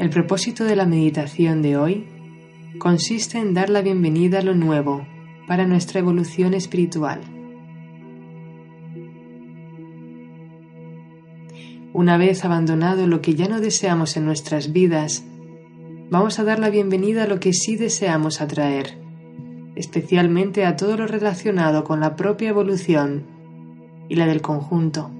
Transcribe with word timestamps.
El 0.00 0.08
propósito 0.08 0.64
de 0.64 0.76
la 0.76 0.86
meditación 0.86 1.60
de 1.60 1.76
hoy 1.76 2.06
consiste 2.78 3.38
en 3.38 3.52
dar 3.52 3.68
la 3.68 3.82
bienvenida 3.82 4.38
a 4.38 4.42
lo 4.42 4.54
nuevo 4.54 5.06
para 5.46 5.66
nuestra 5.66 6.00
evolución 6.00 6.54
espiritual. 6.54 7.20
Una 11.92 12.16
vez 12.16 12.44
abandonado 12.46 13.06
lo 13.06 13.20
que 13.20 13.34
ya 13.34 13.48
no 13.48 13.60
deseamos 13.60 14.16
en 14.16 14.24
nuestras 14.24 14.72
vidas, 14.72 15.24
vamos 16.08 16.38
a 16.38 16.44
dar 16.44 16.60
la 16.60 16.70
bienvenida 16.70 17.24
a 17.24 17.26
lo 17.26 17.40
que 17.40 17.52
sí 17.52 17.76
deseamos 17.76 18.40
atraer, 18.40 18.96
especialmente 19.74 20.64
a 20.64 20.76
todo 20.76 20.96
lo 20.96 21.06
relacionado 21.06 21.84
con 21.84 22.00
la 22.00 22.16
propia 22.16 22.48
evolución 22.48 23.26
y 24.08 24.14
la 24.14 24.26
del 24.26 24.40
conjunto. 24.40 25.10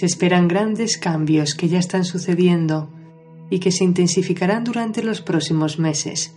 Se 0.00 0.06
esperan 0.06 0.48
grandes 0.48 0.96
cambios 0.96 1.54
que 1.54 1.68
ya 1.68 1.78
están 1.78 2.06
sucediendo 2.06 2.88
y 3.50 3.58
que 3.58 3.70
se 3.70 3.84
intensificarán 3.84 4.64
durante 4.64 5.02
los 5.02 5.20
próximos 5.20 5.78
meses. 5.78 6.34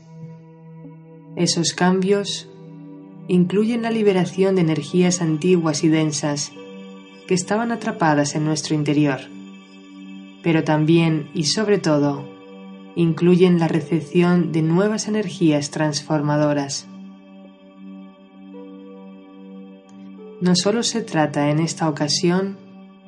Esos 1.38 1.72
cambios 1.72 2.50
incluyen 3.30 3.82
la 3.82 3.90
liberación 3.90 4.56
de 4.56 4.64
energías 4.64 5.22
antiguas 5.22 5.86
y 5.86 5.88
densas 5.88 6.52
que 7.26 7.36
estaban 7.36 7.72
atrapadas 7.72 8.36
en 8.36 8.44
nuestro 8.44 8.76
interior, 8.76 9.22
pero 10.44 10.66
también 10.66 11.30
y 11.34 11.46
sobre 11.46 11.78
todo 11.78 12.28
incluyen 12.98 13.60
la 13.60 13.70
recepción 13.70 14.52
de 14.52 14.62
nuevas 14.62 15.08
energías 15.08 15.72
transformadoras. 15.72 16.86
No 20.42 20.54
solo 20.54 20.84
se 20.84 21.02
trata 21.02 21.50
en 21.50 21.60
esta 21.60 21.88
ocasión 21.88 22.62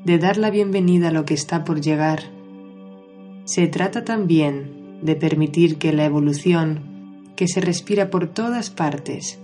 de 0.06 0.20
dar 0.20 0.38
la 0.38 0.52
bienvenida 0.52 1.08
a 1.08 1.12
lo 1.12 1.26
que 1.26 1.34
está 1.34 1.64
por 1.64 1.82
llegar. 1.82 2.22
Se 3.46 3.68
trata 3.68 4.06
también 4.06 5.00
de 5.02 5.16
permitir 5.16 5.78
que 5.78 5.94
la 5.94 6.06
evolución, 6.06 7.32
que 7.36 7.48
se 7.48 7.60
respira 7.60 8.12
por 8.12 8.28
todas 8.28 8.70
partes, 8.70 9.40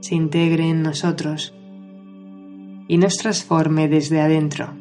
se 0.00 0.16
integre 0.16 0.68
en 0.68 0.82
nosotros 0.82 1.54
y 2.88 2.98
nos 2.98 3.16
transforme 3.16 3.88
desde 3.88 4.20
adentro. 4.20 4.74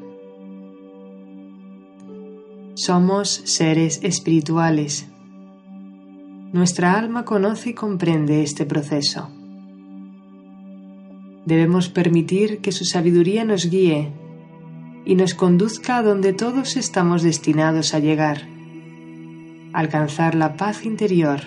Somos 2.73 3.29
seres 3.29 3.99
espirituales. 4.01 5.07
Nuestra 6.53 6.97
alma 6.97 7.23
conoce 7.23 7.69
y 7.69 7.73
comprende 7.73 8.41
este 8.41 8.65
proceso. 8.65 9.29
Debemos 11.45 11.89
permitir 11.89 12.59
que 12.61 12.71
su 12.71 12.83
sabiduría 12.83 13.45
nos 13.45 13.69
guíe 13.69 14.11
y 15.05 15.15
nos 15.15 15.33
conduzca 15.33 15.97
a 15.97 16.03
donde 16.03 16.33
todos 16.33 16.77
estamos 16.77 17.23
destinados 17.23 17.93
a 17.93 17.99
llegar, 17.99 18.47
alcanzar 19.73 20.35
la 20.35 20.55
paz 20.55 20.85
interior, 20.85 21.41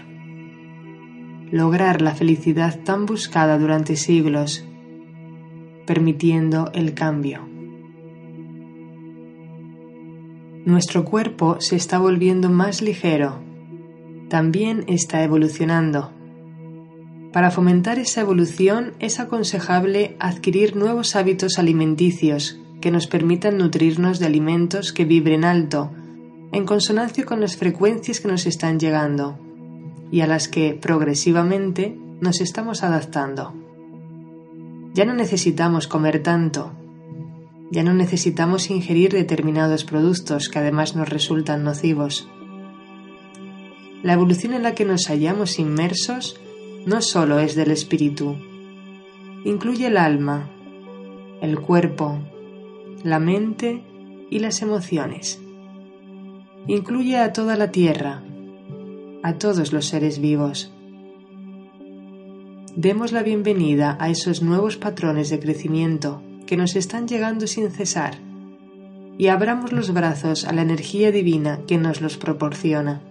lograr 1.50 2.02
la 2.02 2.14
felicidad 2.14 2.80
tan 2.80 3.06
buscada 3.06 3.58
durante 3.58 3.96
siglos, 3.96 4.64
permitiendo 5.86 6.70
el 6.74 6.94
cambio. 6.94 7.48
Nuestro 10.64 11.04
cuerpo 11.04 11.60
se 11.60 11.76
está 11.76 11.98
volviendo 11.98 12.50
más 12.50 12.82
ligero, 12.82 13.40
también 14.28 14.84
está 14.88 15.22
evolucionando. 15.22 16.12
Para 17.32 17.50
fomentar 17.50 17.98
esa 17.98 18.22
evolución 18.22 18.94
es 18.98 19.20
aconsejable 19.20 20.16
adquirir 20.18 20.74
nuevos 20.74 21.14
hábitos 21.14 21.58
alimenticios 21.58 22.60
que 22.80 22.90
nos 22.90 23.06
permitan 23.06 23.58
nutrirnos 23.58 24.18
de 24.18 24.26
alimentos 24.26 24.92
que 24.92 25.04
vibren 25.04 25.44
alto, 25.44 25.90
en 26.52 26.66
consonancia 26.66 27.24
con 27.24 27.40
las 27.40 27.56
frecuencias 27.56 28.20
que 28.20 28.28
nos 28.28 28.46
están 28.46 28.78
llegando 28.78 29.38
y 30.10 30.20
a 30.20 30.26
las 30.26 30.48
que 30.48 30.74
progresivamente 30.74 31.98
nos 32.20 32.40
estamos 32.40 32.82
adaptando. 32.82 33.54
Ya 34.94 35.04
no 35.04 35.14
necesitamos 35.14 35.88
comer 35.88 36.22
tanto, 36.22 36.72
ya 37.70 37.82
no 37.82 37.92
necesitamos 37.94 38.70
ingerir 38.70 39.12
determinados 39.12 39.84
productos 39.84 40.48
que 40.48 40.58
además 40.58 40.94
nos 40.94 41.08
resultan 41.08 41.64
nocivos. 41.64 42.28
La 44.02 44.12
evolución 44.12 44.54
en 44.54 44.62
la 44.62 44.74
que 44.74 44.84
nos 44.84 45.08
hallamos 45.08 45.58
inmersos 45.58 46.40
no 46.86 47.02
solo 47.02 47.40
es 47.40 47.56
del 47.56 47.72
espíritu, 47.72 48.36
incluye 49.44 49.88
el 49.88 49.96
alma, 49.96 50.48
el 51.40 51.58
cuerpo, 51.58 52.20
la 53.02 53.18
mente 53.18 53.82
y 54.30 54.38
las 54.38 54.62
emociones. 54.62 55.40
Incluye 56.66 57.18
a 57.18 57.32
toda 57.32 57.56
la 57.56 57.70
tierra, 57.70 58.22
a 59.22 59.34
todos 59.34 59.72
los 59.72 59.86
seres 59.86 60.20
vivos. 60.20 60.72
Demos 62.74 63.12
la 63.12 63.22
bienvenida 63.22 63.96
a 64.00 64.10
esos 64.10 64.42
nuevos 64.42 64.76
patrones 64.76 65.30
de 65.30 65.38
crecimiento 65.38 66.22
que 66.46 66.56
nos 66.56 66.76
están 66.76 67.08
llegando 67.08 67.46
sin 67.46 67.70
cesar 67.70 68.18
y 69.18 69.28
abramos 69.28 69.72
los 69.72 69.92
brazos 69.92 70.44
a 70.44 70.52
la 70.52 70.62
energía 70.62 71.10
divina 71.10 71.60
que 71.66 71.78
nos 71.78 72.00
los 72.00 72.16
proporciona. 72.18 73.02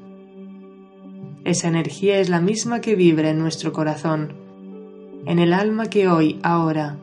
Esa 1.44 1.68
energía 1.68 2.19
es 2.19 2.29
la 2.29 2.41
misma 2.41 2.81
que 2.81 2.95
vibra 2.95 3.29
en 3.29 3.40
nuestro 3.40 3.72
corazón, 3.74 4.34
en 5.25 5.40
el 5.40 5.53
alma 5.53 5.88
que 5.88 6.07
hoy, 6.07 6.40
ahora, 6.44 6.97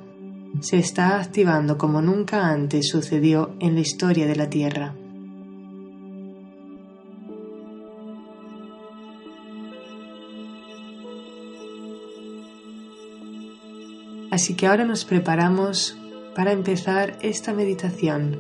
se 0.61 0.79
está 0.79 1.21
activando 1.21 1.79
como 1.79 2.03
nunca 2.03 2.49
antes 2.49 2.89
sucedió 2.89 3.55
en 3.61 3.75
la 3.75 3.81
historia 3.81 4.27
de 4.27 4.37
la 4.37 4.49
Tierra. 4.49 4.95
Así 14.31 14.55
que 14.55 14.67
ahora 14.67 14.85
nos 14.85 15.05
preparamos 15.05 15.99
para 16.35 16.53
empezar 16.53 17.19
esta 17.21 17.53
meditación. 17.53 18.39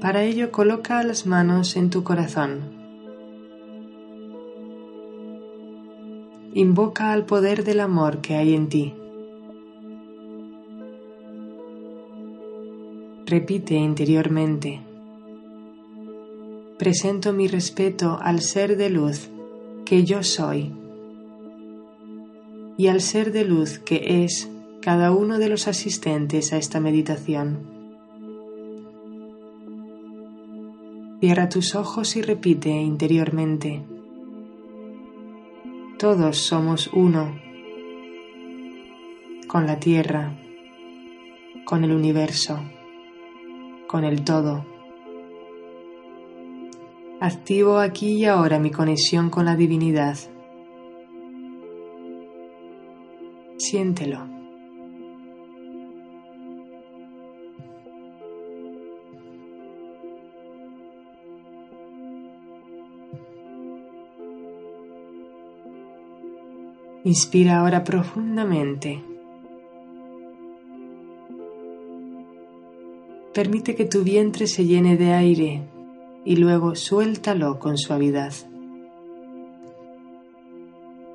Para 0.00 0.22
ello 0.22 0.50
coloca 0.50 1.02
las 1.02 1.26
manos 1.26 1.76
en 1.76 1.90
tu 1.90 2.02
corazón. 2.02 2.60
Invoca 6.54 7.12
al 7.12 7.26
poder 7.26 7.62
del 7.64 7.80
amor 7.80 8.22
que 8.22 8.36
hay 8.36 8.54
en 8.54 8.68
ti. 8.70 8.94
Repite 13.30 13.76
interiormente. 13.76 14.80
Presento 16.80 17.32
mi 17.32 17.46
respeto 17.46 18.18
al 18.20 18.40
ser 18.40 18.76
de 18.76 18.90
luz 18.90 19.30
que 19.84 20.02
yo 20.02 20.24
soy 20.24 20.72
y 22.76 22.88
al 22.88 23.00
ser 23.00 23.30
de 23.30 23.44
luz 23.44 23.78
que 23.78 24.24
es 24.24 24.50
cada 24.82 25.12
uno 25.12 25.38
de 25.38 25.48
los 25.48 25.68
asistentes 25.68 26.52
a 26.52 26.56
esta 26.56 26.80
meditación. 26.80 27.60
Cierra 31.20 31.48
tus 31.48 31.76
ojos 31.76 32.16
y 32.16 32.22
repite 32.22 32.70
interiormente. 32.70 33.84
Todos 36.00 36.36
somos 36.36 36.90
uno 36.92 37.40
con 39.46 39.68
la 39.68 39.78
tierra, 39.78 40.36
con 41.64 41.84
el 41.84 41.92
universo 41.92 42.58
con 43.90 44.04
el 44.04 44.22
todo. 44.22 44.64
Activo 47.18 47.78
aquí 47.78 48.18
y 48.18 48.24
ahora 48.24 48.60
mi 48.60 48.70
conexión 48.70 49.30
con 49.30 49.44
la 49.46 49.56
divinidad. 49.56 50.16
Siéntelo. 53.56 54.28
Inspira 67.02 67.58
ahora 67.58 67.82
profundamente. 67.82 69.09
Permite 73.34 73.76
que 73.76 73.84
tu 73.84 74.02
vientre 74.02 74.48
se 74.48 74.64
llene 74.64 74.96
de 74.96 75.12
aire 75.12 75.62
y 76.24 76.36
luego 76.36 76.74
suéltalo 76.74 77.60
con 77.60 77.78
suavidad. 77.78 78.32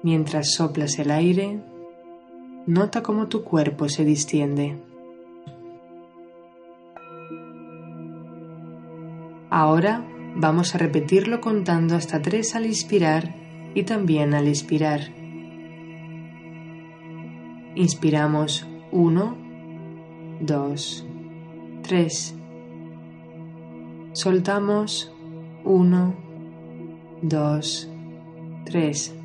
Mientras 0.01 0.53
soplas 0.53 0.97
el 1.00 1.12
aire, 1.12 1.59
nota 2.67 3.03
cómo 3.03 3.27
tu 3.27 3.44
cuerpo 3.44 3.89
se 3.89 4.06
distiende. 4.06 4.77
Ahora 9.50 10.06
vamos 10.35 10.73
a 10.73 10.77
repetirlo 10.77 11.41
contando 11.41 11.95
hasta 11.95 12.21
tres 12.21 12.56
al 12.56 12.65
inspirar 12.65 13.35
y 13.73 13.83
también 13.83 14.33
al 14.33 14.47
expirar. 14.47 15.01
Inspiramos 17.75 18.68
1, 18.91 19.38
2, 20.39 21.05
3. 21.85 22.35
Soltamos 24.13 25.13
1, 25.65 26.15
2, 27.21 27.89
3. 28.65 29.15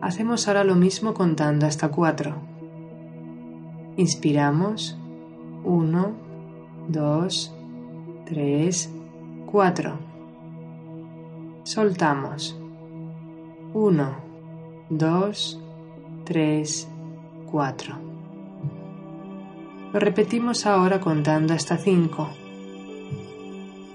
Hacemos 0.00 0.46
ahora 0.46 0.62
lo 0.62 0.76
mismo 0.76 1.12
contando 1.12 1.66
hasta 1.66 1.88
4. 1.88 2.36
Inspiramos 3.96 4.96
1, 5.64 6.12
2, 6.86 7.54
3, 8.26 8.90
4. 9.46 9.98
Soltamos 11.64 12.56
1, 13.74 14.16
2, 14.88 15.60
3, 16.24 16.88
4. 17.50 18.05
Lo 19.96 20.00
repetimos 20.00 20.66
ahora 20.66 21.00
contando 21.00 21.54
hasta 21.54 21.78
5. 21.78 22.28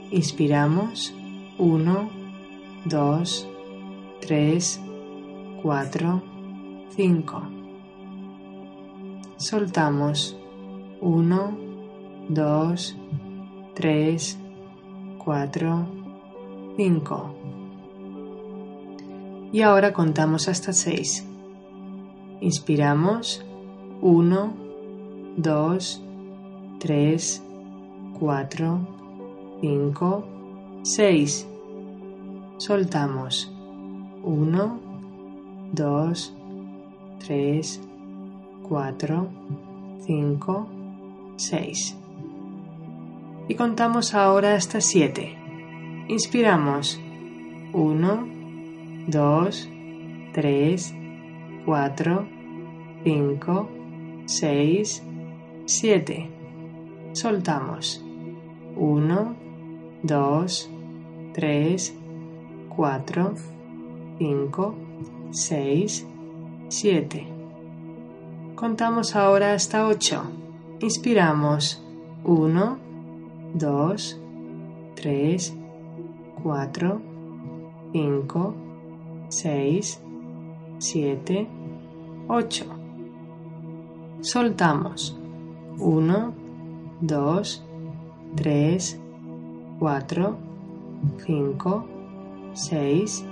Inspiramos 0.10 1.14
1, 1.60 2.10
2, 2.86 3.50
3, 4.20 4.82
4, 5.62 6.24
5. 6.96 7.44
Soltamos 9.38 10.36
1, 11.02 11.58
2, 12.30 12.98
3, 13.76 14.40
4, 15.24 15.88
5. 16.78 17.36
Y 19.54 19.62
ahora 19.62 19.94
contamos 19.94 20.48
hasta 20.48 20.74
6. 20.74 21.28
Inspiramos 22.42 23.46
1, 24.02 24.61
2, 25.38 26.02
3, 26.80 27.44
4, 28.20 28.88
5, 29.62 30.24
6. 30.84 31.48
Soltamos 32.58 33.52
1, 34.24 34.80
2, 35.74 36.36
3, 37.26 37.82
4, 38.68 39.28
5, 40.06 40.68
6. 41.38 41.98
Y 43.48 43.56
contamos 43.56 44.14
ahora 44.14 44.56
hasta 44.56 44.82
7. 44.82 45.38
Inspiramos 46.10 47.00
1, 47.74 48.28
2, 49.08 49.70
3, 50.34 50.96
4, 51.66 52.28
5, 53.04 53.70
6, 54.26 55.04
7. 55.66 56.30
Soltamos 57.14 58.04
1, 58.76 59.36
2, 60.04 60.70
3, 61.34 61.98
4, 62.76 63.34
5, 64.18 64.76
6, 65.32 66.08
7. 66.70 67.28
Contamos 68.56 69.16
ahora 69.16 69.54
hasta 69.54 69.88
8. 69.88 70.24
Inspiramos 70.80 71.84
1, 72.24 72.78
2, 73.54 74.22
3, 74.96 75.58
4, 76.44 77.02
5, 77.94 78.56
6, 79.30 80.02
7, 80.80 81.48
8. 82.28 82.66
Soltamos 84.22 85.21
1, 85.82 86.34
2, 87.02 87.64
3, 88.36 89.00
4, 89.80 90.38
5, 91.26 91.86
6, 92.54 93.26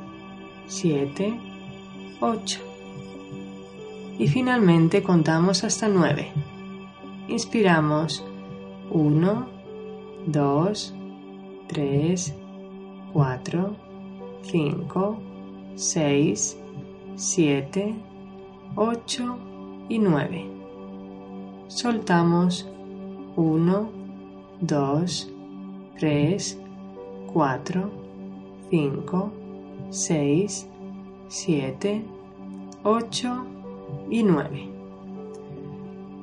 7, 0.68 1.40
8. 2.19 2.60
Y 4.18 4.28
finalmente 4.28 5.04
contamos 5.04 5.63
hasta 5.63 5.88
9. 5.88 6.31
Inspiramos 7.28 8.25
1, 8.90 9.48
2, 10.25 10.96
3, 11.68 12.34
4, 13.13 13.75
5, 14.42 15.19
6, 15.75 16.57
7, 17.16 17.96
8 18.75 19.38
y 19.88 20.00
9. 20.00 20.58
Soltamos 21.69 22.68
1, 23.36 23.92
2, 24.60 25.33
3, 26.00 26.60
4, 27.31 27.92
5, 28.71 29.31
6, 29.92 30.68
7, 31.27 32.06
8 32.83 33.45
y 34.10 34.24
9. 34.24 34.69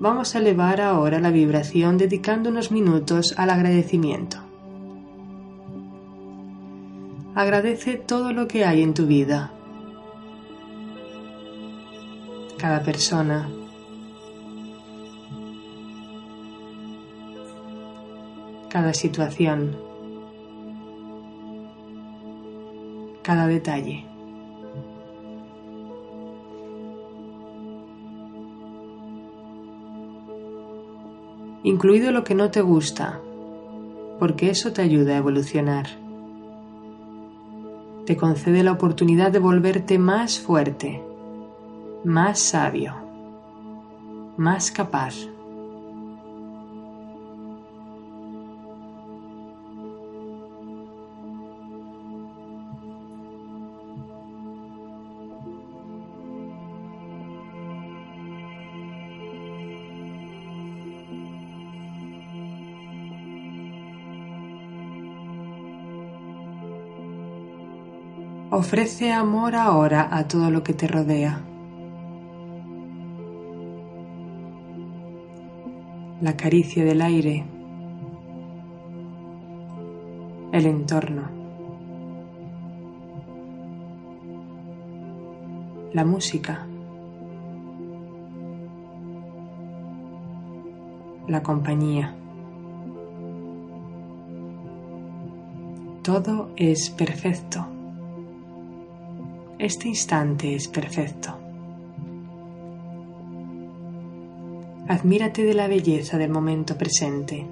Vamos 0.01 0.35
a 0.35 0.41
elevar 0.41 0.81
ahora 0.81 1.21
la 1.21 1.31
vibración 1.31 1.97
dedicando 1.97 2.51
unos 2.51 2.73
minutos 2.73 3.33
al 3.39 3.51
agradecimiento. 3.51 4.39
Agradece 7.37 7.99
todo 7.99 8.33
lo 8.33 8.49
que 8.49 8.65
hay 8.65 8.83
en 8.83 8.95
tu 8.95 9.07
vida. 9.07 9.53
Cada 12.59 12.83
persona. 12.83 13.49
Cada 18.77 18.93
situación. 18.93 19.75
Cada 23.23 23.47
detalle. 23.47 24.05
incluido 31.63 32.13
lo 32.13 32.23
que 32.23 32.35
no 32.35 32.51
te 32.51 32.61
gusta, 32.61 33.19
porque 34.19 34.51
eso 34.51 34.75
te 34.75 34.83
ayuda 34.83 35.15
a 35.15 35.17
evolucionar. 35.17 35.87
Te 38.05 38.15
concede 38.17 38.63
la 38.63 38.73
oportunidad 38.73 39.33
de 39.33 39.39
volverte 39.39 39.99
más 39.99 40.39
fuerte, 40.39 41.03
más 42.05 42.39
sabio, 42.39 42.95
más 44.37 44.71
capaz. 44.71 45.36
Ofrece 68.59 69.13
amor 69.13 69.55
ahora 69.55 70.09
a 70.11 70.27
todo 70.29 70.51
lo 70.51 70.63
que 70.63 70.73
te 70.73 70.89
rodea. 70.89 71.43
La 76.23 76.39
caricia 76.39 76.83
del 76.83 77.03
aire, 77.03 77.45
el 80.53 80.65
entorno, 80.65 81.29
la 85.93 86.07
música, 86.07 86.67
la 91.29 91.43
compañía. 91.43 92.17
Todo 96.03 96.49
es 96.57 96.89
perfecto. 96.89 97.76
Este 99.59 99.89
instante 99.89 100.55
es 100.55 100.69
perfecto. 100.69 101.35
Admírate 104.87 105.45
de 105.45 105.55
la 105.55 105.67
belleza 105.67 106.19
del 106.19 106.31
momento 106.31 106.77
presente. 106.77 107.47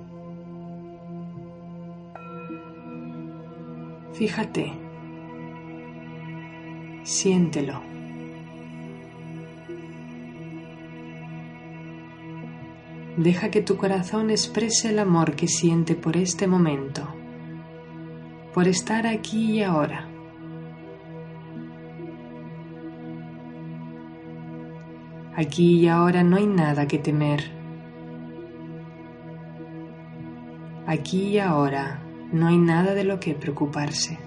Fíjate, 4.13 4.73
siéntelo. 7.05 7.81
Deja 13.17 13.51
que 13.51 13.63
tu 13.63 13.77
corazón 13.77 14.29
exprese 14.29 14.91
el 14.91 14.99
amor 14.99 15.37
que 15.37 15.49
siente 15.49 15.95
por 15.95 16.19
este 16.19 16.47
momento, 16.47 17.09
por 18.53 18.69
estar 18.69 19.07
aquí 19.07 19.53
y 19.53 19.63
ahora. 19.63 20.14
Aquí 25.37 25.81
y 25.81 25.89
ahora 25.89 26.23
no 26.23 26.37
hay 26.37 26.47
nada 26.47 26.87
que 26.87 26.99
temer. 26.99 27.51
Aquí 30.87 31.29
y 31.29 31.39
ahora 31.39 32.01
no 32.33 32.47
hay 32.47 32.59
nada 32.59 32.95
de 32.95 33.05
lo 33.05 33.19
que 33.19 33.35
preocuparse. 33.35 34.19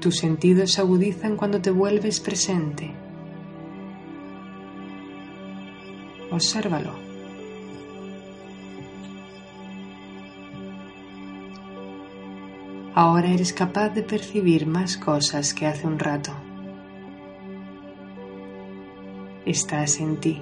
Tus 0.00 0.18
sentidos 0.18 0.72
se 0.72 0.80
agudizan 0.80 1.36
cuando 1.36 1.60
te 1.60 1.72
vuelves 1.72 2.20
presente. 2.20 2.94
Obsérvalo. 6.30 7.05
Ahora 12.98 13.28
eres 13.28 13.52
capaz 13.52 13.90
de 13.90 14.02
percibir 14.02 14.66
más 14.66 14.96
cosas 14.96 15.52
que 15.52 15.66
hace 15.66 15.86
un 15.86 15.98
rato. 15.98 16.32
Estás 19.44 20.00
en 20.00 20.16
ti. 20.16 20.40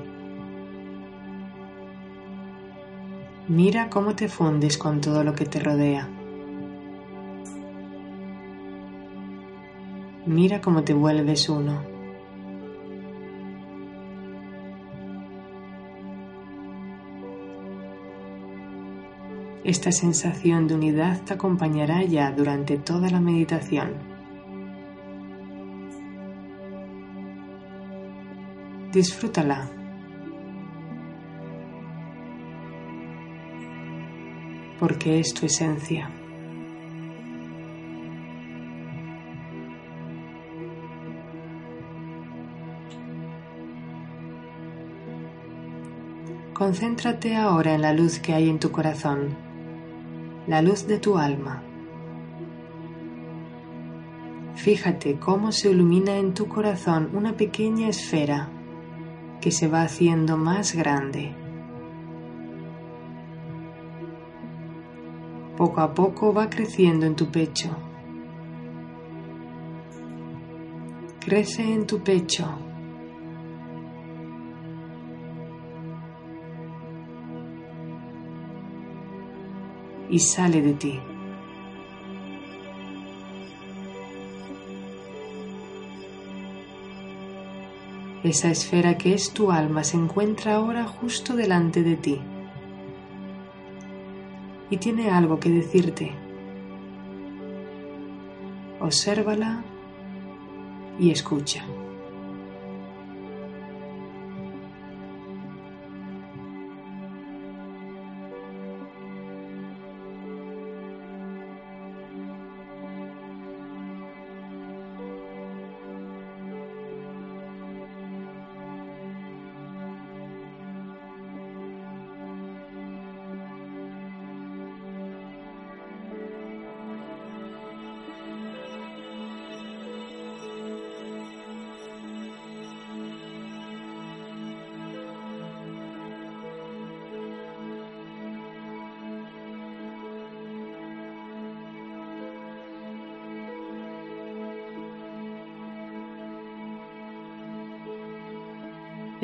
Mira 3.48 3.90
cómo 3.90 4.14
te 4.14 4.28
fundes 4.28 4.78
con 4.78 5.00
todo 5.00 5.24
lo 5.24 5.34
que 5.34 5.46
te 5.46 5.58
rodea. 5.58 6.08
Mira 10.24 10.60
cómo 10.60 10.84
te 10.84 10.94
vuelves 10.94 11.48
uno. 11.48 11.93
Esta 19.64 19.90
sensación 19.92 20.68
de 20.68 20.74
unidad 20.74 21.22
te 21.22 21.32
acompañará 21.32 22.04
ya 22.04 22.30
durante 22.32 22.76
toda 22.76 23.08
la 23.08 23.18
meditación. 23.18 23.94
Disfrútala. 28.92 29.70
Porque 34.78 35.20
es 35.20 35.32
tu 35.32 35.46
esencia. 35.46 36.10
Concéntrate 46.52 47.34
ahora 47.34 47.74
en 47.74 47.82
la 47.82 47.94
luz 47.94 48.20
que 48.20 48.32
hay 48.32 48.48
en 48.48 48.60
tu 48.60 48.70
corazón, 48.70 49.43
la 50.46 50.60
luz 50.60 50.86
de 50.86 50.98
tu 50.98 51.16
alma. 51.16 51.62
Fíjate 54.54 55.18
cómo 55.18 55.52
se 55.52 55.70
ilumina 55.70 56.16
en 56.16 56.34
tu 56.34 56.48
corazón 56.48 57.10
una 57.14 57.36
pequeña 57.36 57.88
esfera 57.88 58.48
que 59.40 59.50
se 59.50 59.68
va 59.68 59.82
haciendo 59.82 60.36
más 60.36 60.74
grande. 60.74 61.34
Poco 65.56 65.80
a 65.80 65.94
poco 65.94 66.32
va 66.32 66.50
creciendo 66.50 67.06
en 67.06 67.14
tu 67.14 67.30
pecho. 67.30 67.70
Crece 71.20 71.62
en 71.62 71.86
tu 71.86 72.02
pecho 72.02 72.63
y 80.14 80.20
sale 80.20 80.62
de 80.62 80.74
ti. 80.74 81.00
Esa 88.22 88.48
esfera 88.48 88.96
que 88.96 89.12
es 89.12 89.32
tu 89.32 89.50
alma 89.50 89.82
se 89.82 89.96
encuentra 89.96 90.54
ahora 90.54 90.84
justo 90.84 91.34
delante 91.34 91.82
de 91.82 91.96
ti 91.96 92.20
y 94.70 94.76
tiene 94.76 95.10
algo 95.10 95.40
que 95.40 95.50
decirte. 95.50 96.12
Obsérvala 98.78 99.64
y 101.00 101.10
escucha. 101.10 101.64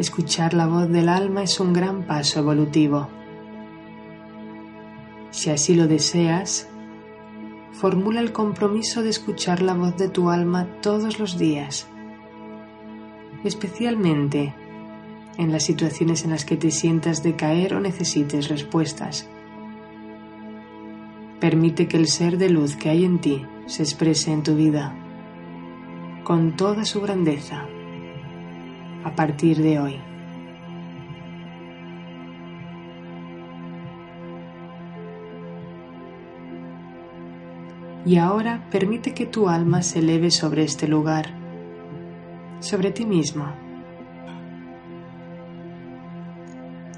Escuchar 0.01 0.55
la 0.55 0.67
voz 0.67 0.89
del 0.89 1.11
alma 1.11 1.43
es 1.43 1.61
un 1.61 1.75
gran 1.75 2.07
paso 2.07 2.41
evolutivo. 2.41 3.11
Si 5.31 5.51
así 5.51 5.75
lo 5.75 5.89
deseas, 5.89 6.71
formula 7.73 8.21
el 8.21 8.33
compromiso 8.33 9.03
de 9.03 9.11
escuchar 9.11 9.61
la 9.61 9.75
voz 9.75 9.99
de 9.99 10.09
tu 10.09 10.31
alma 10.31 10.67
todos 10.81 11.19
los 11.19 11.37
días, 11.37 11.87
especialmente 13.45 14.55
en 15.37 15.53
las 15.53 15.65
situaciones 15.65 16.25
en 16.25 16.31
las 16.31 16.47
que 16.47 16.57
te 16.57 16.71
sientas 16.71 17.23
decaer 17.23 17.75
o 17.75 17.81
necesites 17.81 18.49
respuestas. 18.49 19.29
Permite 21.41 21.89
que 21.89 21.99
el 21.99 22.07
ser 22.07 22.39
de 22.39 22.49
luz 22.49 22.75
que 22.75 22.89
hay 22.89 23.05
en 23.05 23.19
ti 23.19 23.45
se 23.67 23.83
exprese 23.83 24.33
en 24.33 24.45
tu 24.45 24.57
vida 24.57 24.97
con 26.25 26.57
toda 26.57 26.87
su 26.87 27.03
grandeza 27.03 27.69
a 29.05 29.15
partir 29.15 29.59
de 29.59 29.79
hoy. 29.79 30.01
Y 38.05 38.17
ahora 38.17 38.67
permite 38.71 39.13
que 39.13 39.27
tu 39.27 39.49
alma 39.49 39.83
se 39.83 39.99
eleve 39.99 40.31
sobre 40.31 40.65
este 40.65 40.89
lugar, 40.89 41.27
sobre 42.61 42.93
ti 42.93 43.05
mismo. 43.05 43.47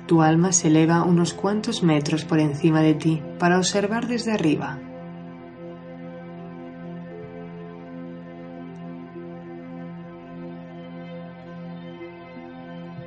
Tu 0.06 0.22
alma 0.22 0.52
se 0.52 0.68
eleva 0.68 1.02
unos 1.02 1.34
cuantos 1.34 1.82
metros 1.82 2.24
por 2.24 2.38
encima 2.38 2.82
de 2.82 2.94
ti 2.94 3.22
para 3.38 3.56
observar 3.56 4.06
desde 4.06 4.32
arriba. 4.32 4.78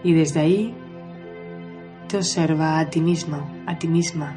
Y 0.03 0.13
desde 0.13 0.39
ahí 0.39 0.75
te 2.07 2.17
observa 2.17 2.79
a 2.79 2.89
ti 2.89 3.01
mismo, 3.01 3.49
a 3.65 3.77
ti 3.77 3.87
misma. 3.87 4.35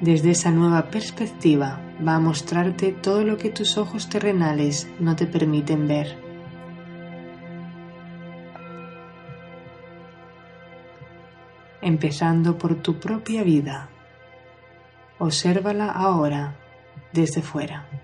Desde 0.00 0.32
esa 0.32 0.50
nueva 0.50 0.90
perspectiva 0.90 1.80
va 2.06 2.16
a 2.16 2.20
mostrarte 2.20 2.92
todo 2.92 3.24
lo 3.24 3.38
que 3.38 3.50
tus 3.50 3.78
ojos 3.78 4.08
terrenales 4.08 4.86
no 5.00 5.16
te 5.16 5.26
permiten 5.26 5.88
ver. 5.88 6.18
Empezando 11.80 12.58
por 12.58 12.74
tu 12.76 12.98
propia 12.98 13.42
vida. 13.44 13.88
Obsérvala 15.18 15.90
ahora 15.90 16.56
desde 17.12 17.40
fuera. 17.40 18.03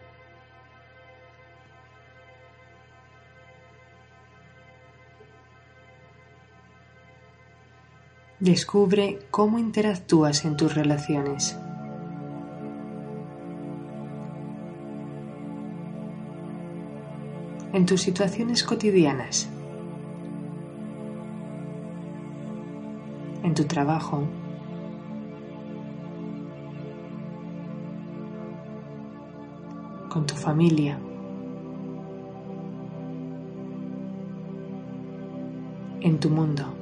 Descubre 8.40 9.18
cómo 9.30 9.58
interactúas 9.58 10.46
en 10.46 10.56
tus 10.56 10.74
relaciones. 10.74 11.58
En 17.74 17.84
tus 17.84 18.00
situaciones 18.00 18.64
cotidianas. 18.64 19.46
En 23.42 23.52
tu 23.52 23.64
trabajo. 23.64 24.22
Con 30.08 30.24
tu 30.24 30.34
familia. 30.34 30.98
En 36.00 36.18
tu 36.18 36.30
mundo. 36.30 36.79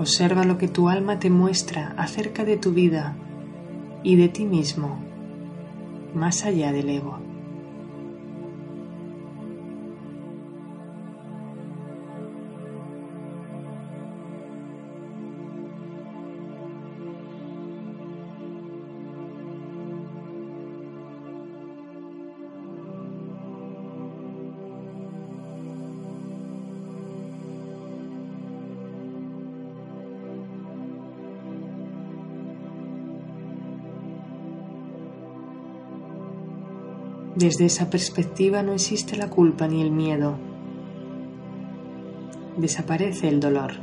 Observa 0.00 0.44
lo 0.44 0.56
que 0.56 0.66
tu 0.66 0.88
alma 0.88 1.18
te 1.18 1.28
muestra 1.28 1.92
acerca 1.98 2.46
de 2.46 2.56
tu 2.56 2.72
vida 2.72 3.16
y 4.02 4.16
de 4.16 4.30
ti 4.30 4.46
mismo, 4.46 4.98
más 6.14 6.46
allá 6.46 6.72
del 6.72 6.88
ego. 6.88 7.18
Desde 37.34 37.66
esa 37.66 37.90
perspectiva 37.90 38.62
no 38.64 38.72
existe 38.72 39.16
la 39.16 39.30
culpa 39.30 39.68
ni 39.68 39.80
el 39.82 39.92
miedo. 39.92 40.36
Desaparece 42.56 43.28
el 43.28 43.38
dolor. 43.38 43.74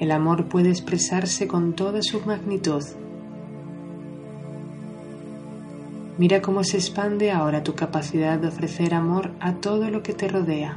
El 0.00 0.10
amor 0.10 0.48
puede 0.48 0.70
expresarse 0.70 1.46
con 1.46 1.74
toda 1.74 2.02
su 2.02 2.20
magnitud. 2.22 2.82
Mira 6.18 6.42
cómo 6.42 6.64
se 6.64 6.78
expande 6.78 7.30
ahora 7.30 7.62
tu 7.62 7.74
capacidad 7.74 8.38
de 8.38 8.48
ofrecer 8.48 8.92
amor 8.92 9.30
a 9.38 9.54
todo 9.54 9.90
lo 9.90 10.02
que 10.02 10.12
te 10.12 10.26
rodea, 10.26 10.76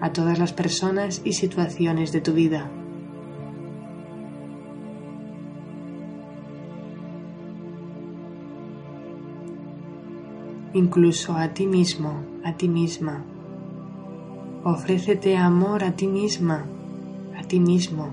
a 0.00 0.12
todas 0.12 0.38
las 0.38 0.52
personas 0.52 1.22
y 1.24 1.32
situaciones 1.32 2.12
de 2.12 2.20
tu 2.20 2.34
vida. 2.34 2.70
Incluso 10.74 11.36
a 11.36 11.48
ti 11.48 11.66
mismo, 11.66 12.22
a 12.44 12.54
ti 12.54 12.68
misma. 12.68 13.24
Ofrécete 14.64 15.36
amor 15.36 15.84
a 15.84 15.92
ti 15.92 16.06
misma, 16.06 16.64
a 17.38 17.42
ti 17.42 17.60
mismo, 17.60 18.10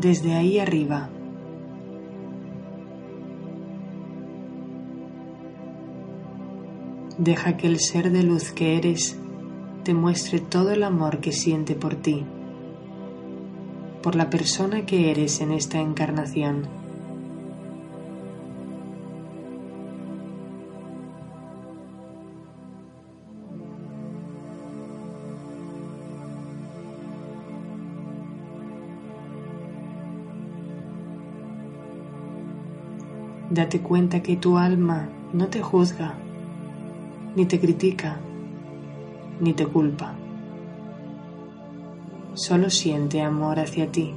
desde 0.00 0.34
ahí 0.34 0.58
arriba. 0.58 1.08
Deja 7.16 7.56
que 7.56 7.68
el 7.68 7.78
ser 7.78 8.10
de 8.10 8.24
luz 8.24 8.50
que 8.50 8.76
eres 8.76 9.16
te 9.84 9.94
muestre 9.94 10.40
todo 10.40 10.72
el 10.72 10.82
amor 10.82 11.20
que 11.20 11.30
siente 11.30 11.74
por 11.74 11.94
ti, 11.94 12.24
por 14.02 14.16
la 14.16 14.30
persona 14.30 14.84
que 14.84 15.10
eres 15.10 15.40
en 15.40 15.52
esta 15.52 15.78
encarnación. 15.80 16.83
Date 33.54 33.78
cuenta 33.78 34.20
que 34.20 34.36
tu 34.36 34.58
alma 34.58 35.08
no 35.32 35.46
te 35.46 35.62
juzga, 35.62 36.14
ni 37.36 37.46
te 37.46 37.60
critica, 37.60 38.16
ni 39.38 39.52
te 39.52 39.64
culpa. 39.64 40.14
Solo 42.34 42.68
siente 42.68 43.22
amor 43.22 43.60
hacia 43.60 43.92
ti. 43.92 44.12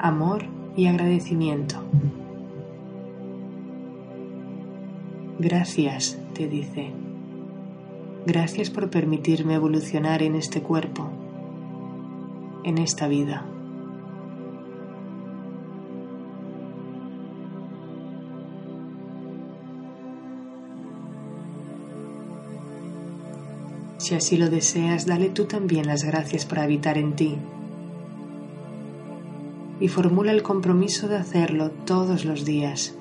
Amor 0.00 0.44
y 0.76 0.86
agradecimiento. 0.86 1.76
Gracias, 5.38 6.18
te 6.34 6.46
dice. 6.46 6.90
Gracias 8.26 8.68
por 8.68 8.90
permitirme 8.90 9.54
evolucionar 9.54 10.22
en 10.22 10.34
este 10.34 10.60
cuerpo, 10.60 11.08
en 12.64 12.76
esta 12.76 13.08
vida. 13.08 13.46
Si 24.12 24.16
así 24.16 24.36
lo 24.36 24.50
deseas, 24.50 25.06
dale 25.06 25.30
tú 25.30 25.46
también 25.46 25.86
las 25.86 26.04
gracias 26.04 26.44
por 26.44 26.58
habitar 26.58 26.98
en 26.98 27.16
ti. 27.16 27.38
Y 29.80 29.88
formula 29.88 30.32
el 30.32 30.42
compromiso 30.42 31.08
de 31.08 31.16
hacerlo 31.16 31.70
todos 31.70 32.26
los 32.26 32.44
días. 32.44 32.94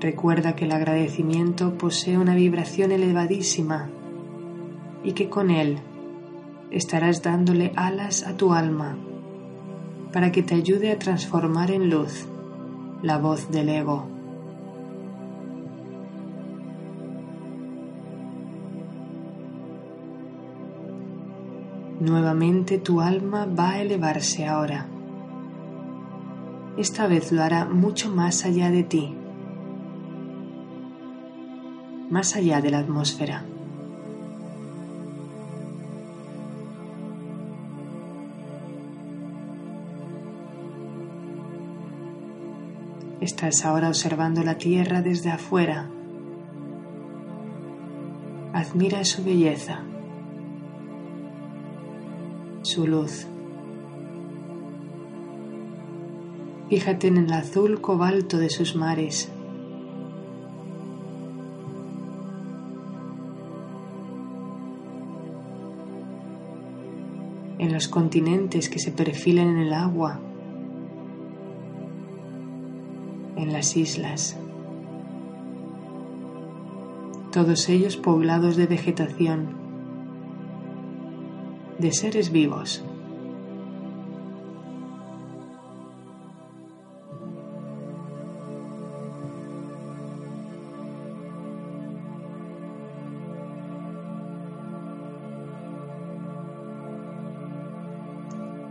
Recuerda 0.00 0.56
que 0.56 0.64
el 0.64 0.72
agradecimiento 0.72 1.76
posee 1.76 2.16
una 2.16 2.34
vibración 2.34 2.90
elevadísima 2.90 3.90
y 5.04 5.12
que 5.12 5.28
con 5.28 5.50
él 5.50 5.76
estarás 6.70 7.22
dándole 7.22 7.74
alas 7.76 8.26
a 8.26 8.38
tu 8.38 8.54
alma 8.54 8.96
para 10.10 10.32
que 10.32 10.42
te 10.42 10.54
ayude 10.54 10.90
a 10.90 10.98
transformar 10.98 11.70
en 11.70 11.90
luz 11.90 12.24
la 13.02 13.18
voz 13.18 13.50
del 13.50 13.68
ego. 13.68 14.19
Nuevamente 22.00 22.78
tu 22.78 23.02
alma 23.02 23.44
va 23.44 23.72
a 23.72 23.82
elevarse 23.82 24.46
ahora. 24.46 24.86
Esta 26.78 27.06
vez 27.06 27.30
lo 27.30 27.42
hará 27.42 27.66
mucho 27.66 28.08
más 28.10 28.46
allá 28.46 28.70
de 28.70 28.84
ti, 28.84 29.14
más 32.08 32.36
allá 32.36 32.62
de 32.62 32.70
la 32.70 32.78
atmósfera. 32.78 33.44
Estás 43.20 43.66
ahora 43.66 43.88
observando 43.88 44.42
la 44.42 44.56
tierra 44.56 45.02
desde 45.02 45.30
afuera. 45.30 45.90
Admira 48.54 49.04
su 49.04 49.22
belleza 49.22 49.89
su 52.70 52.86
luz. 52.86 53.26
Fíjate 56.68 57.08
en 57.08 57.16
el 57.16 57.32
azul 57.32 57.80
cobalto 57.80 58.38
de 58.38 58.48
sus 58.48 58.76
mares. 58.76 59.28
En 67.58 67.72
los 67.72 67.88
continentes 67.88 68.70
que 68.70 68.78
se 68.78 68.92
perfilan 68.92 69.48
en 69.48 69.58
el 69.58 69.72
agua. 69.72 70.20
En 73.34 73.52
las 73.52 73.76
islas. 73.76 74.36
Todos 77.32 77.68
ellos 77.68 77.96
poblados 77.96 78.54
de 78.54 78.66
vegetación 78.66 79.59
de 81.80 81.92
seres 81.92 82.30
vivos. 82.30 82.82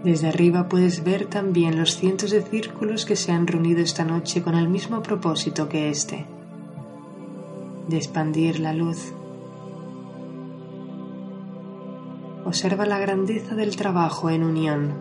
Desde 0.03 0.29
arriba 0.29 0.69
puedes 0.69 1.03
ver 1.03 1.25
también 1.25 1.77
los 1.77 1.97
cientos 1.97 2.31
de 2.31 2.41
círculos 2.41 3.05
que 3.05 3.15
se 3.15 3.31
han 3.31 3.47
reunido 3.47 3.81
esta 3.81 4.05
noche 4.05 4.41
con 4.41 4.55
el 4.55 4.69
mismo 4.69 5.03
propósito 5.03 5.67
que 5.67 5.89
este, 5.89 6.25
de 7.87 7.97
expandir 7.97 8.59
la 8.59 8.73
luz 8.73 9.13
Observa 12.49 12.87
la 12.87 12.97
grandeza 12.97 13.53
del 13.53 13.75
trabajo 13.75 14.31
en 14.31 14.43
unión. 14.43 14.93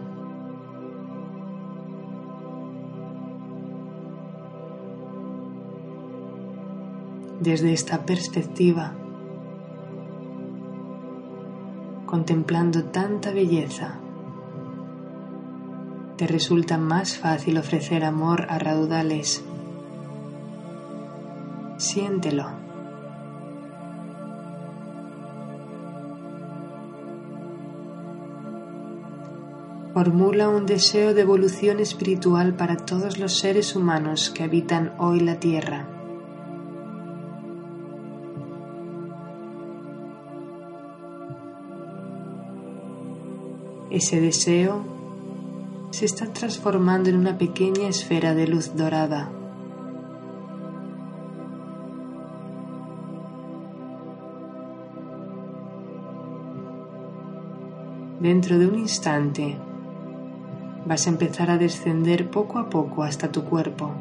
Desde 7.41 7.73
esta 7.73 8.05
perspectiva, 8.05 8.93
contemplando 12.05 12.85
tanta 12.85 13.33
belleza, 13.33 13.95
te 16.19 16.27
resulta 16.27 16.77
más 16.77 17.17
fácil 17.17 17.57
ofrecer 17.57 18.05
amor 18.05 18.45
a 18.51 18.59
raudales. 18.59 19.43
Siéntelo. 21.79 22.68
Formula 29.99 30.49
un 30.49 30.65
deseo 30.65 31.13
de 31.13 31.23
evolución 31.23 31.81
espiritual 31.81 32.55
para 32.55 32.77
todos 32.77 33.19
los 33.19 33.37
seres 33.37 33.75
humanos 33.75 34.31
que 34.31 34.45
habitan 34.45 34.95
hoy 34.97 35.19
la 35.19 35.41
Tierra. 35.41 35.89
Ese 43.91 44.21
deseo 44.21 44.85
se 45.91 46.05
está 46.05 46.33
transformando 46.33 47.11
en 47.11 47.17
una 47.17 47.37
pequeña 47.37 47.89
esfera 47.89 48.35
de 48.35 48.47
luz 48.47 48.77
dorada. 48.77 49.33
Dentro 58.21 58.61
de 58.61 58.69
un 58.69 58.79
instante 58.79 59.59
vas 60.89 61.07
a 61.07 61.11
empezar 61.11 61.51
a 61.51 61.59
descender 61.59 62.31
poco 62.31 62.59
a 62.59 62.71
poco 62.71 63.03
hasta 63.03 63.31
tu 63.31 63.45
cuerpo, 63.45 63.93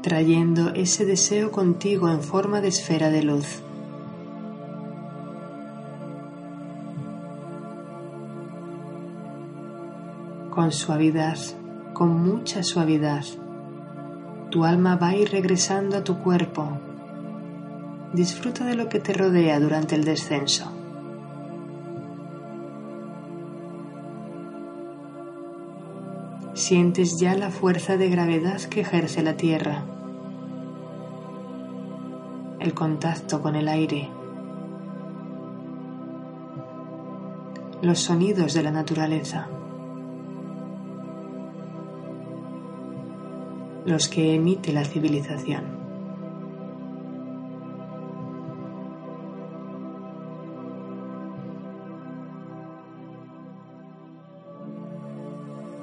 trayendo 0.00 0.70
ese 0.74 1.04
deseo 1.04 1.50
contigo 1.50 2.08
en 2.08 2.22
forma 2.22 2.60
de 2.60 2.68
esfera 2.68 3.10
de 3.10 3.24
luz. 3.24 3.62
Con 10.50 10.70
suavidad, 10.70 11.38
con 11.92 12.22
mucha 12.22 12.62
suavidad, 12.62 13.24
tu 14.50 14.64
alma 14.64 14.94
va 14.94 15.08
a 15.08 15.16
ir 15.16 15.32
regresando 15.32 15.96
a 15.96 16.04
tu 16.04 16.18
cuerpo. 16.18 16.78
Disfruta 18.12 18.64
de 18.64 18.76
lo 18.76 18.88
que 18.88 19.00
te 19.00 19.12
rodea 19.14 19.58
durante 19.58 19.96
el 19.96 20.04
descenso. 20.04 20.79
Sientes 26.70 27.18
ya 27.18 27.34
la 27.34 27.50
fuerza 27.50 27.96
de 27.96 28.08
gravedad 28.08 28.60
que 28.60 28.82
ejerce 28.82 29.24
la 29.24 29.36
Tierra, 29.36 29.82
el 32.60 32.74
contacto 32.74 33.42
con 33.42 33.56
el 33.56 33.66
aire, 33.66 34.08
los 37.82 37.98
sonidos 37.98 38.54
de 38.54 38.62
la 38.62 38.70
naturaleza, 38.70 39.48
los 43.84 44.06
que 44.06 44.36
emite 44.36 44.72
la 44.72 44.84
civilización. 44.84 45.79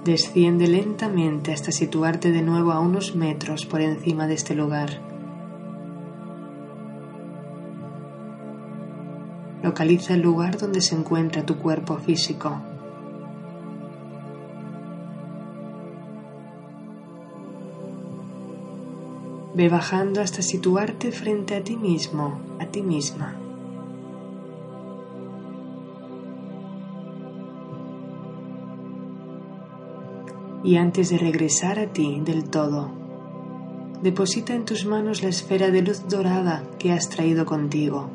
Desciende 0.08 0.70
lentamente 0.70 1.52
hasta 1.52 1.74
situarte 1.74 2.32
de 2.32 2.42
nuevo 2.42 2.72
a 2.72 2.80
unos 2.80 3.14
metros 3.14 3.66
por 3.66 3.82
encima 3.82 4.26
de 4.26 4.36
este 4.36 4.56
lugar. 4.56 5.02
Localiza 9.62 10.14
el 10.14 10.22
lugar 10.22 10.58
donde 10.58 10.80
se 10.80 10.96
encuentra 10.96 11.46
tu 11.46 11.58
cuerpo 11.58 11.98
físico. 11.98 12.56
Ve 19.56 19.68
bajando 19.68 20.22
hasta 20.22 20.42
situarte 20.42 21.12
frente 21.12 21.54
a 21.54 21.62
ti 21.66 21.76
mismo, 21.76 22.40
a 22.62 22.66
ti 22.68 22.82
misma. 22.82 23.47
Y 30.68 30.76
antes 30.76 31.10
de 31.10 31.18
regresar 31.18 31.80
a 31.80 31.88
ti 31.94 32.22
del 32.26 32.50
todo, 32.50 32.92
deposita 34.02 34.54
en 34.54 34.66
tus 34.66 34.86
manos 34.86 35.24
la 35.24 35.30
esfera 35.30 35.72
de 35.72 35.82
luz 35.82 36.10
dorada 36.10 36.62
que 36.78 36.92
has 36.92 37.08
traído 37.08 37.46
contigo, 37.46 38.10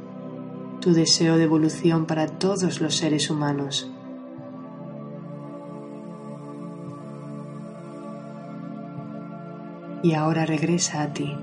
tu 0.83 0.93
deseo 0.93 1.38
de 1.38 1.45
evolución 1.45 2.05
para 2.05 2.27
todos 2.27 2.83
los 2.83 2.95
seres 2.95 3.31
humanos. 3.31 3.91
Y 10.03 10.12
ahora 10.12 10.45
regresa 10.45 11.05
a 11.05 11.15
ti. 11.15 11.35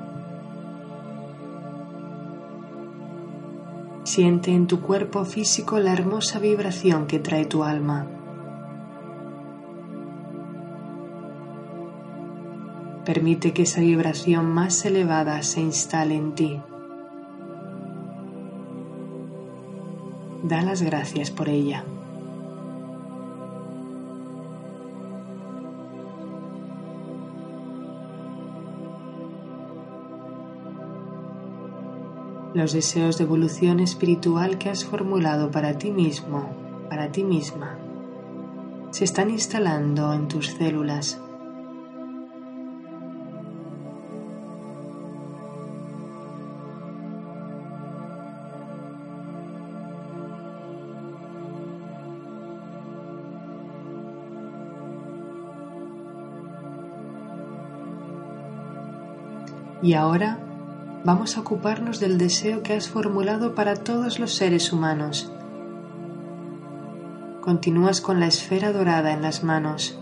Siente 4.03 4.51
en 4.51 4.67
tu 4.67 4.79
cuerpo 4.81 5.25
físico 5.25 5.79
la 5.79 5.91
hermosa 5.91 6.37
vibración 6.37 7.07
que 7.07 7.17
trae 7.17 7.45
tu 7.47 7.63
alma. 7.63 8.18
Permite 13.09 13.53
que 13.53 13.63
esa 13.63 13.81
vibración 13.81 14.45
más 14.45 14.85
elevada 14.85 15.41
se 15.41 15.61
instale 15.61 16.15
en 16.15 16.35
ti. 16.35 16.61
Da 20.43 20.61
las 20.61 20.83
gracias 20.83 21.31
por 21.31 21.49
ella. 21.49 21.83
Los 32.53 32.73
deseos 32.73 33.17
de 33.17 33.23
evolución 33.23 33.79
espiritual 33.79 34.59
que 34.59 34.69
has 34.69 34.85
formulado 34.85 35.49
para 35.49 35.79
ti 35.79 35.89
mismo, 35.89 36.47
para 36.91 37.11
ti 37.11 37.23
misma, 37.23 37.75
se 38.91 39.03
están 39.03 39.31
instalando 39.31 40.13
en 40.13 40.27
tus 40.27 40.49
células 40.49 41.19
Y 59.89 59.95
ahora 59.95 60.37
vamos 61.03 61.35
a 61.35 61.39
ocuparnos 61.39 61.99
del 61.99 62.19
deseo 62.19 62.61
que 62.61 62.73
has 62.73 62.87
formulado 62.87 63.55
para 63.55 63.73
todos 63.73 64.19
los 64.19 64.35
seres 64.35 64.71
humanos. 64.71 65.33
Continúas 67.41 67.99
con 67.99 68.19
la 68.19 68.27
esfera 68.27 68.71
dorada 68.71 69.13
en 69.13 69.23
las 69.23 69.43
manos. 69.43 69.97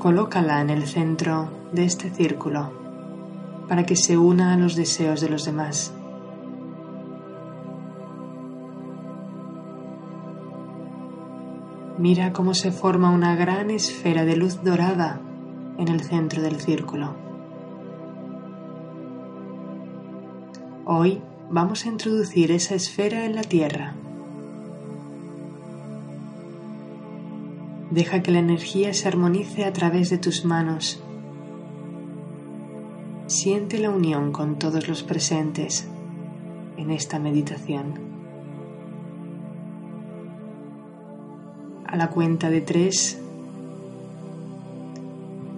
Colócala 0.00 0.60
en 0.60 0.70
el 0.70 0.88
centro 0.88 1.50
de 1.70 1.84
este 1.84 2.10
círculo 2.10 2.72
para 3.68 3.86
que 3.86 3.94
se 3.94 4.18
una 4.18 4.52
a 4.52 4.56
los 4.56 4.74
deseos 4.74 5.20
de 5.20 5.28
los 5.28 5.44
demás. 5.44 5.94
Mira 11.96 12.32
cómo 12.32 12.54
se 12.54 12.72
forma 12.72 13.12
una 13.12 13.36
gran 13.36 13.70
esfera 13.70 14.24
de 14.24 14.34
luz 14.34 14.64
dorada 14.64 15.20
en 15.80 15.88
el 15.88 16.02
centro 16.02 16.42
del 16.42 16.60
círculo. 16.60 17.14
Hoy 20.84 21.22
vamos 21.50 21.86
a 21.86 21.88
introducir 21.88 22.52
esa 22.52 22.74
esfera 22.74 23.24
en 23.24 23.34
la 23.34 23.42
Tierra. 23.42 23.94
Deja 27.90 28.22
que 28.22 28.30
la 28.30 28.40
energía 28.40 28.92
se 28.92 29.08
armonice 29.08 29.64
a 29.64 29.72
través 29.72 30.10
de 30.10 30.18
tus 30.18 30.44
manos. 30.44 31.02
Siente 33.26 33.78
la 33.78 33.88
unión 33.88 34.32
con 34.32 34.58
todos 34.58 34.86
los 34.86 35.02
presentes 35.02 35.88
en 36.76 36.90
esta 36.90 37.18
meditación. 37.18 37.94
A 41.86 41.96
la 41.96 42.10
cuenta 42.10 42.50
de 42.50 42.60
tres, 42.60 43.20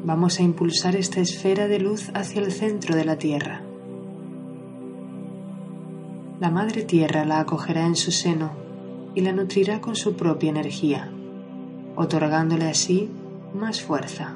Vamos 0.05 0.39
a 0.39 0.43
impulsar 0.43 0.97
esta 0.97 1.21
esfera 1.21 1.69
de 1.69 1.79
luz 1.79 2.11
hacia 2.15 2.41
el 2.43 2.53
centro 2.53 2.97
de 2.97 3.05
la 3.05 3.17
Tierra. 3.17 3.63
la 6.43 6.51
Madre 6.51 6.83
Tierra 6.83 7.25
la 7.25 7.39
acogerá 7.39 7.87
en 7.87 7.95
su 7.95 8.11
seno 8.11 8.51
y 9.15 9.21
la 9.21 9.31
nutrirá 9.31 9.81
con 9.81 9.95
su 9.95 10.17
propia 10.17 10.51
energía, 10.51 11.09
otorgándole 11.95 12.69
así 12.69 13.09
más 13.55 13.81
fuerza. 13.81 14.35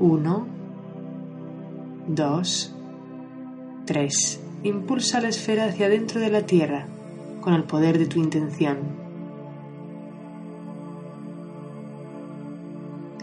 1, 0.00 0.46
2, 2.08 2.76
3. 3.86 4.40
Impulsa 4.64 5.20
la 5.20 5.28
esfera 5.28 5.66
hacia 5.66 5.88
dentro 5.88 6.20
de 6.20 6.30
la 6.32 6.44
Tierra 6.44 6.88
con 7.40 7.54
el 7.54 7.62
poder 7.62 7.98
de 7.98 8.06
tu 8.06 8.18
intención. 8.18 9.01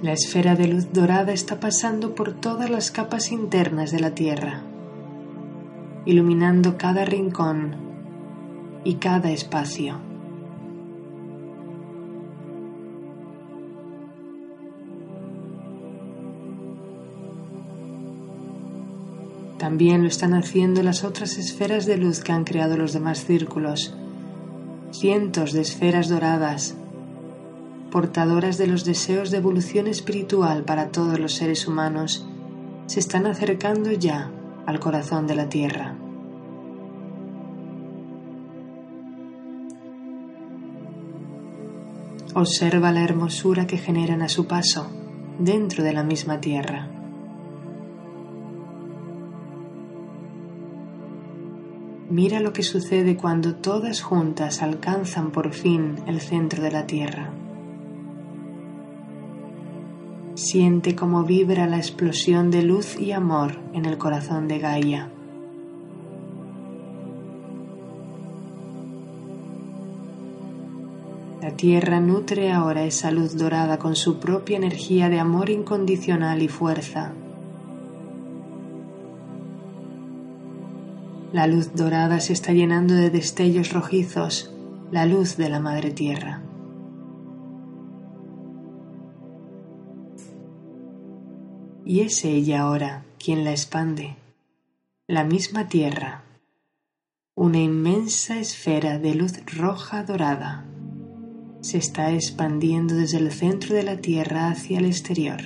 La 0.02 0.14
esfera 0.14 0.56
de 0.56 0.70
luz 0.70 0.94
dorada 0.94 1.34
está 1.34 1.60
pasando 1.60 2.16
por 2.16 2.32
todas 2.32 2.70
las 2.70 2.90
capas 2.90 3.34
internas 3.34 3.92
de 3.92 4.00
la 4.00 4.12
Tierra, 4.12 4.62
iluminando 6.06 6.78
cada 6.78 7.04
rincón 7.04 7.76
y 8.86 8.96
cada 8.96 9.32
espacio. 9.32 9.98
También 19.58 20.04
lo 20.04 20.08
están 20.08 20.34
haciendo 20.34 20.82
las 20.82 21.04
otras 21.04 21.38
esferas 21.38 21.86
de 21.86 21.98
luz 21.98 22.22
que 22.22 22.32
han 22.32 22.46
creado 22.46 22.78
los 22.78 22.94
demás 22.94 23.26
círculos. 23.26 23.94
Cientos 24.92 25.52
de 25.52 25.60
esferas 25.60 26.08
doradas, 26.08 26.78
portadoras 27.90 28.58
de 28.58 28.68
los 28.68 28.86
deseos 28.86 29.32
de 29.32 29.38
evolución 29.38 29.88
espiritual 29.88 30.64
para 30.64 30.90
todos 30.90 31.20
los 31.20 31.34
seres 31.34 31.68
humanos, 31.68 32.26
se 32.86 33.00
están 33.00 33.26
acercando 33.28 33.92
ya 33.92 34.32
al 34.66 34.80
corazón 34.80 35.28
de 35.28 35.36
la 35.36 35.50
Tierra. 35.50 35.96
Observa 42.36 42.92
la 42.92 43.04
hermosura 43.04 43.66
que 43.66 43.78
generan 43.78 44.22
a 44.22 44.30
su 44.30 44.46
paso 44.46 44.88
dentro 45.40 45.84
de 45.84 45.94
la 45.94 46.04
misma 46.04 46.40
Tierra. 46.40 46.88
Mira 52.10 52.40
lo 52.40 52.54
que 52.54 52.64
sucede 52.64 53.16
cuando 53.16 53.56
todas 53.56 54.02
juntas 54.02 54.62
alcanzan 54.62 55.32
por 55.32 55.54
fin 55.54 55.96
el 56.08 56.22
centro 56.22 56.64
de 56.64 56.72
la 56.72 56.88
Tierra. 56.88 57.32
Siente 60.40 60.96
cómo 60.96 61.26
vibra 61.26 61.68
la 61.68 61.76
explosión 61.76 62.50
de 62.50 62.62
luz 62.62 62.98
y 62.98 63.12
amor 63.12 63.60
en 63.74 63.84
el 63.84 63.98
corazón 63.98 64.48
de 64.48 64.58
Gaia. 64.58 65.10
La 71.42 71.52
Tierra 71.58 72.00
nutre 72.00 72.54
ahora 72.54 72.86
esa 72.86 73.12
luz 73.12 73.36
dorada 73.36 73.80
con 73.80 73.98
su 73.98 74.18
propia 74.22 74.56
energía 74.56 75.10
de 75.10 75.20
amor 75.20 75.50
incondicional 75.50 76.42
y 76.42 76.48
fuerza. 76.48 77.12
La 81.34 81.48
luz 81.48 81.76
dorada 81.76 82.22
se 82.22 82.32
está 82.32 82.54
llenando 82.54 82.94
de 82.94 83.10
destellos 83.10 83.74
rojizos, 83.74 84.56
la 84.90 85.06
luz 85.06 85.36
de 85.36 85.50
la 85.50 85.60
Madre 85.60 85.92
Tierra. 85.92 86.49
Y 91.90 92.02
es 92.02 92.24
ella 92.24 92.62
ahora 92.62 93.04
quien 93.18 93.44
la 93.44 93.50
expande, 93.50 94.16
la 95.08 95.24
misma 95.24 95.70
Tierra, 95.70 96.22
una 97.34 97.58
inmensa 97.58 98.38
esfera 98.38 99.00
de 99.00 99.16
luz 99.16 99.44
roja 99.48 100.04
dorada, 100.04 100.66
se 101.62 101.80
está 101.80 102.14
expandiendo 102.14 102.94
desde 102.94 103.18
el 103.18 103.32
centro 103.32 103.74
de 103.76 103.82
la 103.82 103.98
Tierra 103.98 104.50
hacia 104.50 104.78
el 104.78 104.86
exterior. 104.86 105.42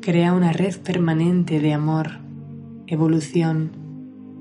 crea 0.00 0.32
una 0.32 0.52
red 0.52 0.78
permanente 0.80 1.58
de 1.58 1.72
amor, 1.72 2.18
evolución 2.86 3.83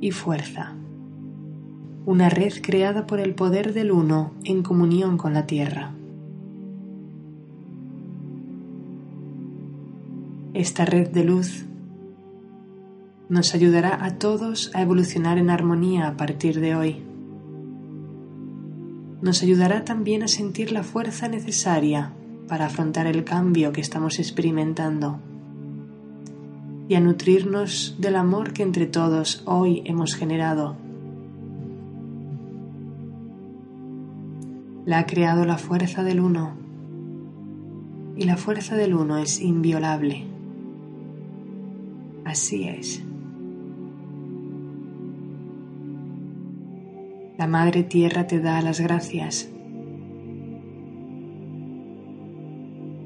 y 0.03 0.11
fuerza. 0.11 0.73
Una 2.05 2.27
red 2.27 2.51
creada 2.61 3.07
por 3.07 3.21
el 3.21 3.35
poder 3.35 3.73
del 3.73 3.89
uno 3.89 4.33
en 4.43 4.61
comunión 4.61 5.17
con 5.17 5.33
la 5.33 5.45
tierra. 5.45 5.93
Esta 10.53 10.83
red 10.83 11.07
de 11.07 11.23
luz 11.23 11.65
nos 13.29 13.55
ayudará 13.55 14.03
a 14.03 14.17
todos 14.17 14.71
a 14.75 14.81
evolucionar 14.81 15.37
en 15.37 15.49
armonía 15.49 16.09
a 16.09 16.17
partir 16.17 16.59
de 16.59 16.75
hoy. 16.75 16.97
Nos 19.21 19.41
ayudará 19.41 19.85
también 19.85 20.21
a 20.23 20.27
sentir 20.27 20.73
la 20.73 20.83
fuerza 20.83 21.29
necesaria 21.29 22.11
para 22.49 22.65
afrontar 22.65 23.07
el 23.07 23.23
cambio 23.23 23.71
que 23.71 23.79
estamos 23.79 24.19
experimentando 24.19 25.21
y 26.87 26.95
a 26.95 26.99
nutrirnos 26.99 27.95
del 27.99 28.15
amor 28.15 28.53
que 28.53 28.63
entre 28.63 28.85
todos 28.85 29.41
hoy 29.45 29.81
hemos 29.85 30.15
generado. 30.15 30.75
La 34.85 34.99
ha 34.99 35.05
creado 35.05 35.45
la 35.45 35.57
fuerza 35.57 36.03
del 36.03 36.19
uno 36.19 36.55
y 38.17 38.25
la 38.25 38.35
fuerza 38.37 38.75
del 38.75 38.93
uno 38.93 39.17
es 39.17 39.39
inviolable. 39.39 40.25
Así 42.25 42.67
es. 42.67 43.01
La 47.37 47.47
Madre 47.47 47.83
Tierra 47.83 48.27
te 48.27 48.39
da 48.39 48.61
las 48.61 48.79
gracias. 48.79 49.49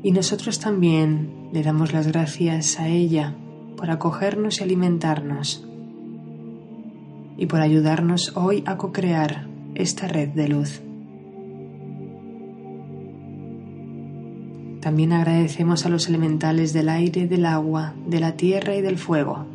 Y 0.04 0.12
nosotros 0.12 0.60
también 0.60 1.50
le 1.54 1.64
damos 1.64 1.94
las 1.94 2.08
gracias 2.08 2.80
a 2.80 2.88
ella 2.88 3.36
por 3.78 3.92
acogernos 3.92 4.60
y 4.60 4.64
alimentarnos 4.64 5.64
y 7.38 7.46
por 7.46 7.62
ayudarnos 7.62 8.36
hoy 8.36 8.64
a 8.66 8.78
co-crear 8.78 9.48
esta 9.76 10.08
red 10.08 10.30
de 10.30 10.48
luz. 10.48 10.82
También 14.82 15.14
agradecemos 15.14 15.86
a 15.86 15.90
los 15.90 16.08
elementales 16.08 16.74
del 16.74 16.90
aire, 16.90 17.28
del 17.28 17.46
agua, 17.46 17.94
de 18.08 18.20
la 18.20 18.36
tierra 18.36 18.76
y 18.76 18.82
del 18.82 18.98
fuego. 18.98 19.46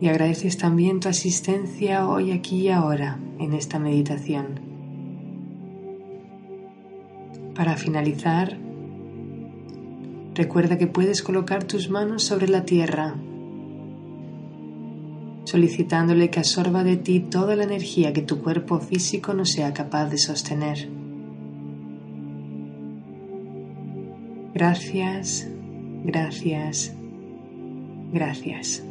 Y 0.00 0.08
agradeces 0.08 0.58
también 0.58 0.98
tu 0.98 1.08
asistencia 1.08 2.08
hoy, 2.08 2.32
aquí 2.32 2.62
y 2.62 2.70
ahora 2.70 3.18
en 3.38 3.52
esta 3.52 3.78
meditación. 3.78 4.60
Para 7.54 7.76
finalizar, 7.76 8.56
Recuerda 10.34 10.78
que 10.78 10.86
puedes 10.86 11.22
colocar 11.22 11.64
tus 11.64 11.90
manos 11.90 12.22
sobre 12.22 12.48
la 12.48 12.64
tierra, 12.64 13.14
solicitándole 15.44 16.30
que 16.30 16.38
absorba 16.38 16.84
de 16.84 16.96
ti 16.96 17.20
toda 17.20 17.54
la 17.56 17.64
energía 17.64 18.12
que 18.12 18.22
tu 18.22 18.40
cuerpo 18.40 18.80
físico 18.80 19.34
no 19.34 19.44
sea 19.44 19.74
capaz 19.74 20.06
de 20.06 20.18
sostener. 20.18 20.88
Gracias, 24.54 25.48
gracias, 26.04 26.94
gracias. 28.12 28.82